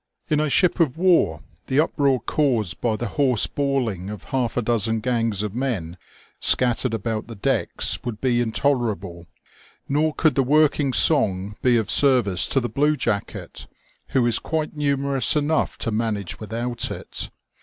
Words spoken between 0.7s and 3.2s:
of war the uproar caused by the